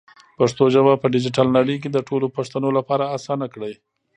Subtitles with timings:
[0.37, 3.73] پښتو ژبه په ډیجیټل نړۍ کې د ټولو پښتنو لپاره اسانه کړئ.